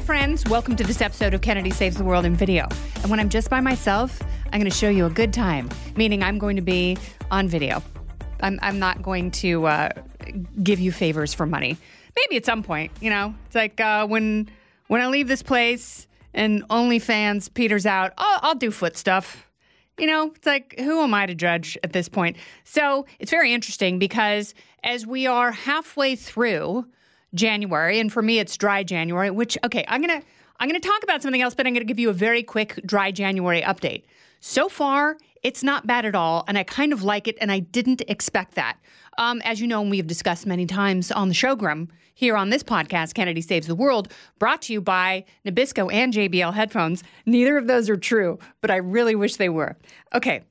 [0.00, 0.46] Hi, friends.
[0.46, 2.66] Welcome to this episode of Kennedy Saves the World in Video.
[3.02, 6.22] And when I'm just by myself, I'm going to show you a good time, meaning
[6.22, 6.96] I'm going to be
[7.30, 7.82] on video.
[8.40, 9.90] I'm, I'm not going to uh,
[10.62, 11.76] give you favors for money.
[12.16, 14.48] Maybe at some point, you know, it's like uh, when
[14.86, 19.46] when I leave this place and OnlyFans peters out, I'll, I'll do foot stuff.
[19.98, 22.38] You know, it's like, who am I to judge at this point?
[22.64, 26.86] So it's very interesting because as we are halfway through
[27.34, 29.30] January, and for me, it's dry January.
[29.30, 30.22] Which okay, I'm gonna
[30.58, 33.10] I'm gonna talk about something else, but I'm gonna give you a very quick dry
[33.10, 34.04] January update.
[34.40, 37.60] So far, it's not bad at all, and I kind of like it, and I
[37.60, 38.78] didn't expect that.
[39.18, 42.50] Um, as you know, and we have discussed many times on the showgram here on
[42.50, 47.02] this podcast, Kennedy Saves the World, brought to you by Nabisco and JBL headphones.
[47.26, 49.76] Neither of those are true, but I really wish they were.
[50.14, 50.42] Okay,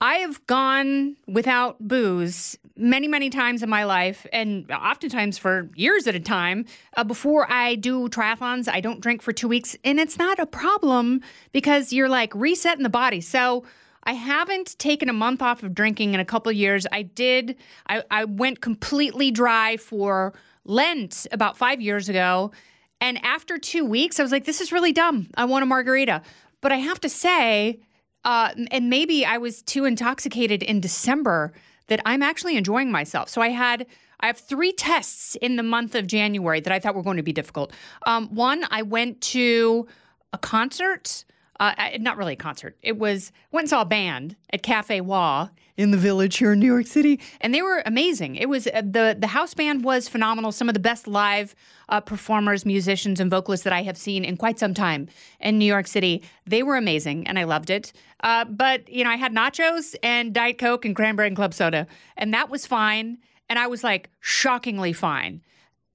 [0.00, 6.06] I have gone without booze many, many times in my life, and oftentimes for years
[6.06, 6.64] at a time.
[6.96, 10.46] Uh, before I do triathlons, I don't drink for two weeks, and it's not a
[10.46, 13.20] problem because you're like resetting the body.
[13.20, 13.64] So
[14.04, 16.86] I haven't taken a month off of drinking in a couple years.
[16.92, 17.56] I did,
[17.88, 20.32] I, I went completely dry for
[20.64, 22.52] Lent about five years ago.
[23.00, 25.28] And after two weeks, I was like, this is really dumb.
[25.34, 26.22] I want a margarita.
[26.60, 27.80] But I have to say,
[28.24, 31.52] uh, and maybe I was too intoxicated in December
[31.88, 33.28] that I'm actually enjoying myself.
[33.28, 33.86] So I had
[34.20, 37.22] I have three tests in the month of January that I thought were going to
[37.22, 37.72] be difficult.
[38.06, 39.86] Um, one, I went to
[40.32, 41.24] a concert.
[41.58, 42.76] Uh, not really a concert.
[42.82, 46.60] It was went and saw a band at Cafe Wha in the Village here in
[46.60, 48.36] New York City, and they were amazing.
[48.36, 50.52] It was uh, the the house band was phenomenal.
[50.52, 51.54] Some of the best live
[51.88, 55.08] uh, performers, musicians, and vocalists that I have seen in quite some time
[55.40, 56.22] in New York City.
[56.46, 57.92] They were amazing, and I loved it.
[58.20, 61.86] Uh, but you know, I had nachos and Diet Coke and cranberry and club soda,
[62.16, 63.18] and that was fine.
[63.48, 65.40] And I was like shockingly fine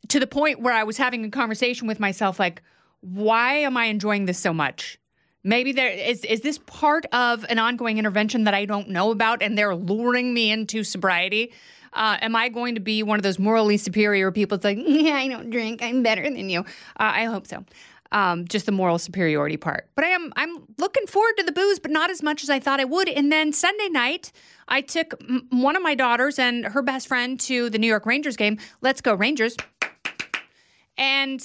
[0.08, 2.62] to the point where I was having a conversation with myself, like,
[3.02, 4.98] why am I enjoying this so much?
[5.44, 9.42] Maybe there is is this part of an ongoing intervention that I don't know about,
[9.42, 11.52] and they're luring me into sobriety.
[11.94, 14.56] Uh, am I going to be one of those morally superior people?
[14.56, 15.82] It's like, yeah, I don't drink.
[15.82, 16.62] I'm better than you.
[16.62, 16.64] Uh,
[16.96, 17.66] I hope so.
[18.14, 19.90] Um, just the moral superiority part.
[19.96, 22.60] But I am I'm looking forward to the booze, but not as much as I
[22.60, 23.08] thought I would.
[23.10, 24.32] And then Sunday night,
[24.68, 28.06] I took m- one of my daughters and her best friend to the New York
[28.06, 28.58] Rangers game.
[28.82, 29.56] Let's go Rangers!
[30.98, 31.42] And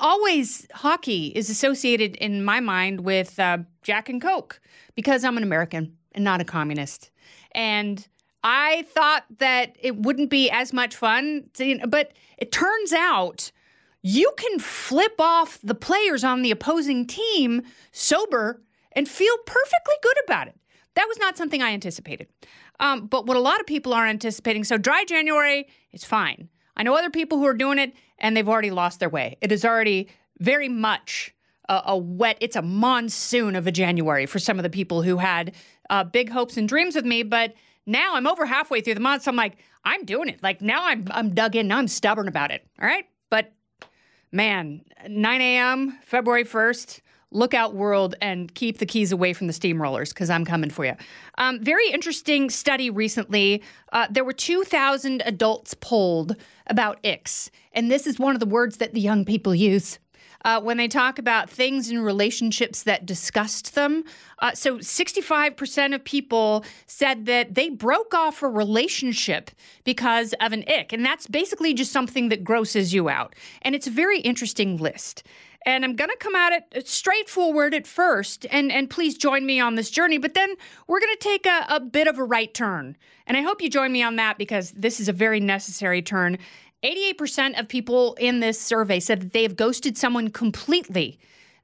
[0.00, 4.60] always hockey is associated in my mind with uh, Jack and Coke
[4.94, 7.10] because I'm an American and not a communist.
[7.52, 8.06] And
[8.42, 13.50] I thought that it wouldn't be as much fun, to, but it turns out
[14.02, 17.62] you can flip off the players on the opposing team
[17.92, 18.62] sober
[18.92, 20.56] and feel perfectly good about it.
[20.94, 22.28] That was not something I anticipated.
[22.80, 26.48] Um, but what a lot of people are anticipating, so dry January is fine.
[26.78, 29.36] I know other people who are doing it and they've already lost their way.
[29.40, 30.08] It is already
[30.38, 31.34] very much
[31.68, 35.18] a, a wet, it's a monsoon of a January for some of the people who
[35.18, 35.54] had
[35.90, 37.22] uh, big hopes and dreams with me.
[37.22, 39.24] But now I'm over halfway through the month.
[39.24, 40.42] So I'm like, I'm doing it.
[40.42, 41.68] Like now I'm, I'm dug in.
[41.68, 42.66] Now I'm stubborn about it.
[42.80, 43.04] All right.
[43.30, 43.52] But
[44.30, 47.00] man, 9 a.m., February 1st,
[47.30, 50.84] look out world and keep the keys away from the steamrollers because I'm coming for
[50.84, 50.94] you.
[51.36, 53.62] Um, very interesting study recently.
[53.92, 56.36] Uh, there were 2,000 adults polled
[56.66, 59.98] about icks, and this is one of the words that the young people use.
[60.44, 64.04] Uh, when they talk about things in relationships that disgust them.
[64.38, 69.50] Uh, so, 65% of people said that they broke off a relationship
[69.82, 70.92] because of an ick.
[70.92, 73.34] And that's basically just something that grosses you out.
[73.62, 75.24] And it's a very interesting list.
[75.68, 79.44] And I'm going to come at it uh, straightforward at first, and, and please join
[79.44, 80.16] me on this journey.
[80.16, 80.54] But then
[80.86, 82.96] we're going to take a, a bit of a right turn.
[83.26, 86.38] And I hope you join me on that because this is a very necessary turn.
[86.82, 91.18] 88% of people in this survey said that they have ghosted someone completely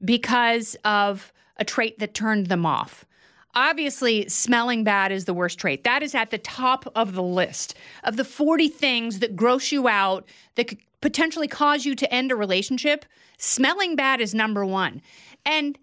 [0.05, 3.06] because of a trait that turned them off.
[3.55, 5.83] Obviously, smelling bad is the worst trait.
[5.85, 9.89] That is at the top of the list of the 40 things that gross you
[9.89, 13.05] out that could potentially cause you to end a relationship,
[13.37, 15.03] smelling bad is number one.
[15.45, 15.79] And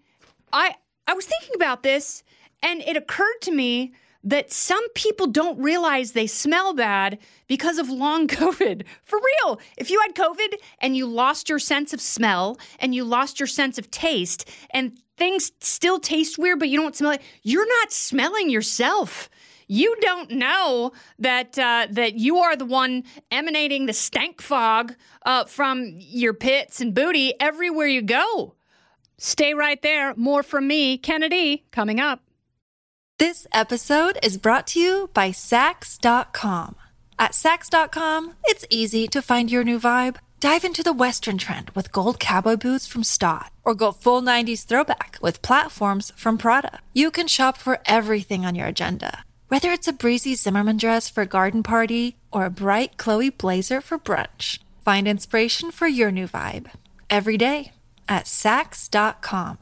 [0.52, 0.74] I
[1.06, 2.24] I was thinking about this
[2.60, 3.92] and it occurred to me
[4.24, 8.84] that some people don't realize they smell bad because of long COVID.
[9.04, 9.60] For real.
[9.76, 13.46] If you had COVID and you lost your sense of smell and you lost your
[13.46, 17.92] sense of taste and things still taste weird, but you don't smell it, you're not
[17.92, 19.30] smelling yourself.
[19.68, 24.94] You don't know that uh, that you are the one emanating the stank fog
[25.24, 28.54] uh, from your pits and booty everywhere you go.
[29.18, 30.14] Stay right there.
[30.16, 32.20] More from me, Kennedy, coming up.
[33.18, 36.74] This episode is brought to you by Saks.com.
[37.18, 40.16] At Saks.com, it's easy to find your new vibe.
[40.40, 44.64] Dive into the Western trend with gold cowboy boots from Staud, or go full 90s
[44.66, 46.80] throwback with platforms from Prada.
[46.92, 51.20] You can shop for everything on your agenda, whether it's a breezy Zimmermann dress for
[51.20, 54.58] a garden party or a bright Chloe blazer for brunch.
[54.82, 56.68] Find inspiration for your new vibe
[57.10, 57.72] every day
[58.08, 59.58] at Saks.com.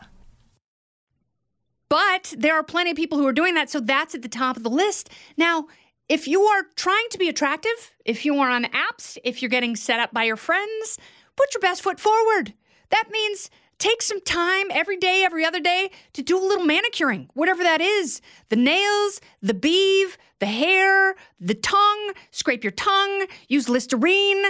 [1.89, 3.69] But there are plenty of people who are doing that.
[3.69, 5.11] So that's at the top of the list.
[5.37, 5.67] Now,
[6.09, 9.75] if you are trying to be attractive, if you are on apps, if you're getting
[9.75, 10.99] set up by your friends,
[11.35, 12.55] put your best foot forward.
[12.91, 17.29] That means take some time every day, every other day to do a little manicuring,
[17.35, 18.21] whatever that is.
[18.51, 24.43] The nails, the beeve, the hair, the tongue, scrape your tongue, use Listerine,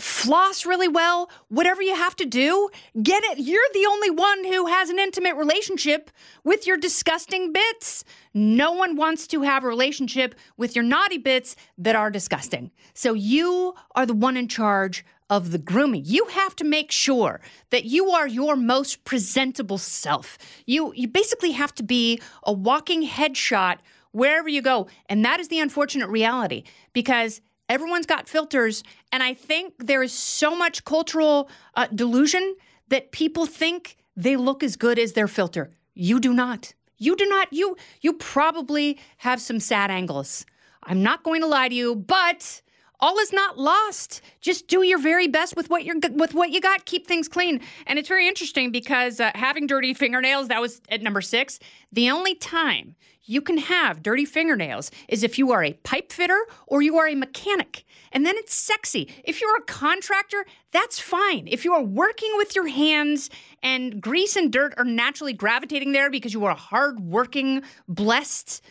[0.00, 2.68] floss really well, whatever you have to do,
[3.02, 3.38] get it.
[3.38, 6.10] You're the only one who has an intimate relationship
[6.42, 8.04] with your disgusting bits.
[8.34, 12.72] No one wants to have a relationship with your naughty bits that are disgusting.
[12.92, 16.02] So you are the one in charge of the grooming.
[16.04, 17.40] You have to make sure
[17.70, 20.38] that you are your most presentable self.
[20.66, 23.78] You you basically have to be a walking headshot
[24.12, 24.86] wherever you go.
[25.08, 26.62] And that is the unfortunate reality
[26.92, 28.82] because everyone's got filters
[29.12, 32.56] and I think there is so much cultural uh, delusion
[32.88, 35.70] that people think they look as good as their filter.
[35.94, 36.72] You do not.
[36.98, 37.52] You do not.
[37.52, 40.46] You you probably have some sad angles.
[40.82, 42.62] I'm not going to lie to you, but
[43.00, 44.22] all is not lost.
[44.40, 46.84] Just do your very best with what you're with what you got.
[46.84, 47.60] Keep things clean.
[47.86, 51.58] And it's very interesting because uh, having dirty fingernails that was at number six.
[51.92, 52.96] The only time
[53.26, 57.08] you can have dirty fingernails is if you are a pipe fitter or you are
[57.08, 57.84] a mechanic.
[58.12, 59.12] And then it's sexy.
[59.24, 61.48] If you're a contractor, that's fine.
[61.48, 63.28] If you are working with your hands
[63.62, 68.62] and grease and dirt are naturally gravitating there because you are a hardworking, blessed,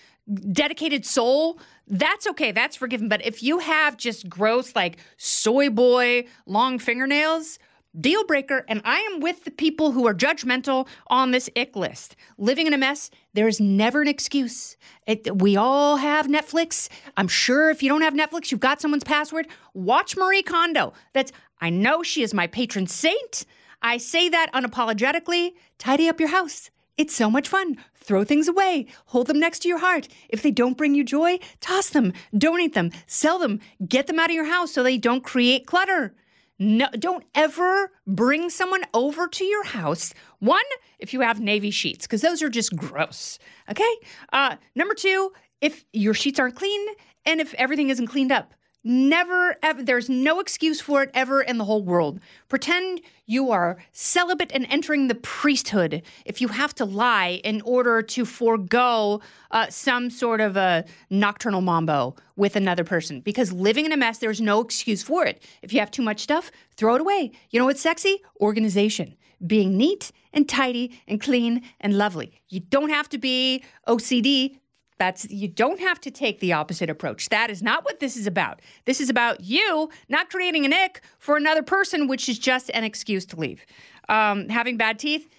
[0.51, 2.51] dedicated soul, that's okay.
[2.51, 3.09] That's forgiven.
[3.09, 7.59] But if you have just gross, like soy boy, long fingernails,
[7.99, 8.65] deal breaker.
[8.67, 12.15] And I am with the people who are judgmental on this ick list.
[12.37, 14.77] Living in a mess, there is never an excuse.
[15.07, 16.89] It, we all have Netflix.
[17.17, 19.47] I'm sure if you don't have Netflix, you've got someone's password.
[19.73, 20.93] Watch Marie Kondo.
[21.13, 21.31] That's,
[21.61, 23.45] I know she is my patron saint.
[23.81, 25.53] I say that unapologetically.
[25.77, 26.71] Tidy up your house.
[26.97, 27.77] It's so much fun.
[27.93, 28.87] Throw things away.
[29.07, 30.07] Hold them next to your heart.
[30.29, 34.29] If they don't bring you joy, toss them, donate them, sell them, get them out
[34.29, 36.15] of your house so they don't create clutter.
[36.57, 40.13] No, don't ever bring someone over to your house.
[40.39, 40.63] One,
[40.99, 43.39] if you have navy sheets, because those are just gross.
[43.69, 43.93] Okay.
[44.31, 46.87] Uh, number two, if your sheets aren't clean
[47.25, 48.53] and if everything isn't cleaned up.
[48.87, 52.19] Never, ever, there's no excuse for it ever in the whole world.
[52.49, 58.03] Pretend you are celibate and entering the priesthood if you have to lie in order
[58.03, 63.21] to forego uh, some sort of a nocturnal mambo with another person.
[63.21, 65.41] Because living in a mess, there's no excuse for it.
[65.63, 67.31] If you have too much stuff, throw it away.
[67.49, 68.21] You know what's sexy?
[68.39, 69.15] Organization.
[69.47, 72.39] Being neat and tidy and clean and lovely.
[72.49, 74.59] You don't have to be OCD
[74.97, 77.29] that's you don't have to take the opposite approach.
[77.29, 78.61] That is not what this is about.
[78.85, 82.83] This is about you not creating an ick for another person, which is just an
[82.83, 83.65] excuse to leave.
[84.07, 85.29] Um, having bad teeth,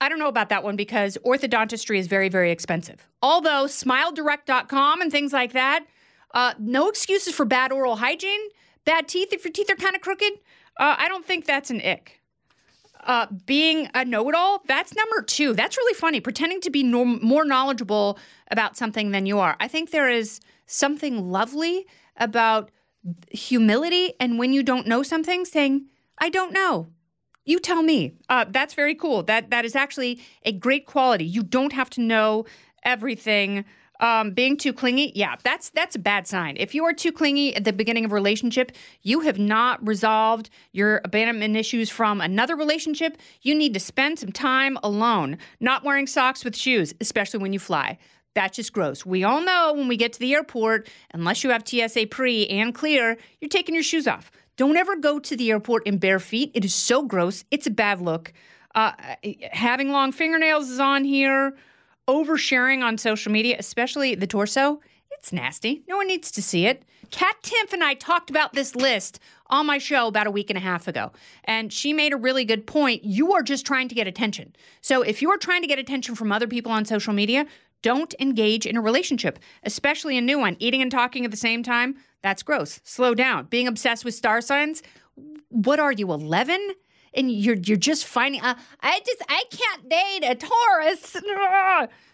[0.00, 3.06] I don't know about that one because orthodontistry is very, very expensive.
[3.22, 5.86] Although smiledirect.com and things like that,
[6.32, 8.48] uh, no excuses for bad oral hygiene,
[8.84, 10.32] bad teeth if your teeth are kind of crooked.
[10.76, 12.20] Uh, I don't think that's an ick
[13.04, 15.54] uh, being a know it all, that's number two.
[15.54, 18.18] That's really funny, pretending to be norm- more knowledgeable
[18.50, 19.56] about something than you are.
[19.60, 22.70] I think there is something lovely about
[23.30, 25.86] humility and when you don't know something, saying,
[26.18, 26.88] I don't know.
[27.44, 28.14] You tell me.
[28.28, 29.22] Uh, that's very cool.
[29.22, 31.26] That that is actually a great quality.
[31.26, 32.46] You don't have to know
[32.84, 33.66] everything
[34.00, 36.56] um, being too clingy, yeah, that's that's a bad sign.
[36.58, 38.72] If you are too clingy at the beginning of a relationship,
[39.02, 43.16] you have not resolved your abandonment issues from another relationship.
[43.42, 47.58] You need to spend some time alone, not wearing socks with shoes, especially when you
[47.58, 47.98] fly.
[48.34, 49.06] That's just gross.
[49.06, 52.74] We all know when we get to the airport, unless you have TSA pre and
[52.74, 54.30] clear, you're taking your shoes off.
[54.56, 56.50] Don't ever go to the airport in bare feet.
[56.54, 57.44] It is so gross.
[57.50, 58.32] It's a bad look.
[58.74, 58.92] Uh,
[59.52, 61.56] having long fingernails is on here.
[62.08, 64.80] Oversharing on social media, especially the torso,
[65.10, 65.82] it's nasty.
[65.88, 66.84] No one needs to see it.
[67.10, 70.58] Kat Timpf and I talked about this list on my show about a week and
[70.58, 71.12] a half ago.
[71.44, 73.04] And she made a really good point.
[73.04, 74.54] You are just trying to get attention.
[74.82, 77.46] So if you're trying to get attention from other people on social media,
[77.80, 80.56] don't engage in a relationship, especially a new one.
[80.58, 82.80] Eating and talking at the same time, that's gross.
[82.84, 83.46] Slow down.
[83.46, 84.82] Being obsessed with star signs,
[85.48, 86.74] what are you, 11?
[87.14, 91.16] And you're you're just finding uh, I just I can't date a Taurus.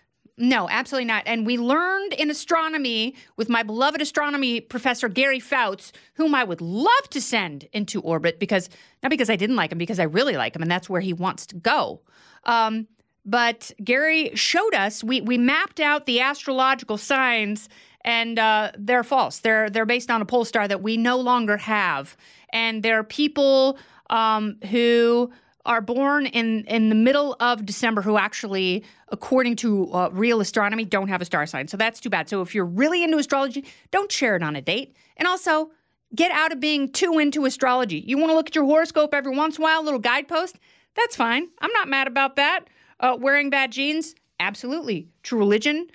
[0.42, 1.24] No, absolutely not.
[1.26, 6.62] And we learned in astronomy with my beloved astronomy professor, Gary Fouts, whom I would
[6.62, 8.70] love to send into orbit because,
[9.02, 11.12] not because I didn't like him, because I really like him, and that's where he
[11.12, 12.00] wants to go.
[12.44, 12.88] Um,
[13.26, 17.68] but Gary showed us, we, we mapped out the astrological signs,
[18.02, 19.40] and uh, they're false.
[19.40, 22.16] They're, they're based on a pole star that we no longer have.
[22.50, 23.78] And there are people
[24.10, 25.32] um, who
[25.66, 30.84] are born in in the middle of December who actually, according to uh, real astronomy,
[30.84, 31.68] don't have a star sign.
[31.68, 32.28] So that's too bad.
[32.28, 34.96] So if you're really into astrology, don't share it on a date.
[35.16, 35.70] And also,
[36.14, 38.02] get out of being too into astrology.
[38.06, 40.58] You want to look at your horoscope every once in a while, little guidepost.
[40.96, 41.48] That's fine.
[41.60, 42.60] I'm not mad about that.
[42.98, 45.08] Uh, wearing bad jeans, absolutely.
[45.22, 45.88] True religion,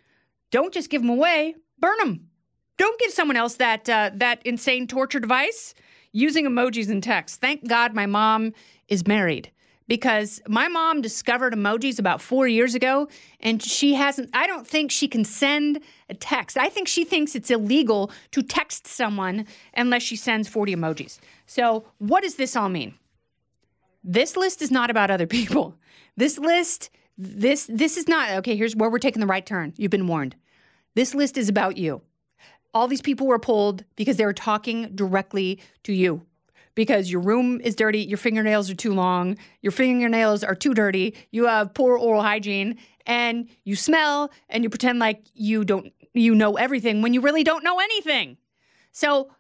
[0.52, 1.56] don't just give them away.
[1.80, 2.30] Burn them.
[2.78, 5.74] Don't give someone else that uh, that insane torture device
[6.16, 7.42] using emojis in text.
[7.42, 8.54] Thank God my mom
[8.88, 9.52] is married
[9.88, 13.10] because my mom discovered emojis about four years ago
[13.42, 16.58] and she hasn't, I don't think she can send a text.
[16.58, 21.20] I think she thinks it's illegal to text someone unless she sends 40 emojis.
[21.46, 22.96] So, what does this all mean?
[24.02, 25.76] This list is not about other people.
[26.16, 29.74] This list, this, this is not, okay, here's where we're taking the right turn.
[29.76, 30.38] You've been warned.
[30.94, 32.02] This list is about you.
[32.76, 36.26] All these people were pulled because they were talking directly to you
[36.76, 41.16] because your room is dirty, your fingernails are too long, your fingernails are too dirty,
[41.32, 46.36] you have poor oral hygiene, and you smell and you pretend like you don't you
[46.36, 48.38] know everything when you really don't know anything.
[48.92, 49.32] So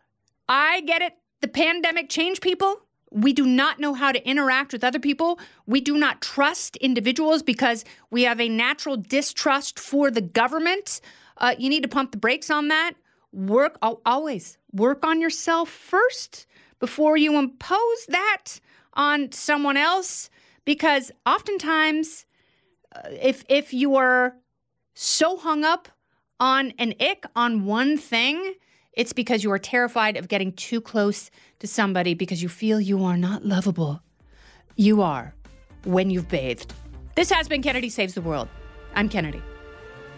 [0.47, 1.17] I get it.
[1.41, 2.81] The pandemic changed people.
[3.11, 5.39] We do not know how to interact with other people.
[5.65, 11.01] We do not trust individuals because we have a natural distrust for the government.
[11.37, 12.93] Uh, you need to pump the brakes on that.
[13.35, 16.45] Work always work on yourself first
[16.79, 18.45] before you impose that
[18.93, 20.29] on someone else
[20.63, 22.25] because oftentimes
[22.95, 24.37] uh, if if you are
[24.93, 25.89] so hung up
[26.39, 28.55] on an ick on one thing
[28.93, 33.03] it's because you are terrified of getting too close to somebody because you feel you
[33.03, 34.01] are not lovable.
[34.77, 35.33] You are
[35.83, 36.73] when you've bathed.
[37.15, 38.47] This has been kennedy saves the world.
[38.95, 39.41] I'm kennedy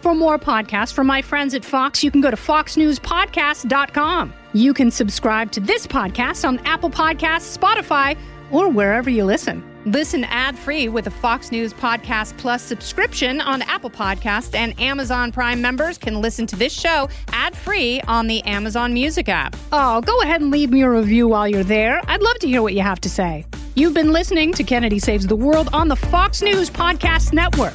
[0.00, 4.32] for more podcasts from my friends at Fox, you can go to foxnewspodcast.com.
[4.54, 8.16] You can subscribe to this podcast on Apple Podcasts, Spotify,
[8.50, 9.62] or wherever you listen.
[9.84, 15.62] Listen ad-free with a Fox News Podcast Plus subscription on Apple Podcasts, and Amazon Prime
[15.62, 19.56] members can listen to this show ad-free on the Amazon Music app.
[19.72, 22.02] Oh, go ahead and leave me a review while you're there.
[22.06, 23.46] I'd love to hear what you have to say.
[23.76, 27.74] You've been listening to Kennedy Saves the World on the Fox News Podcast Network.